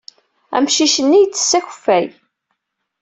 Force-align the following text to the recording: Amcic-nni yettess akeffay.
Amcic-nni 0.55 1.17
yettess 1.19 1.51
akeffay. 1.59 2.07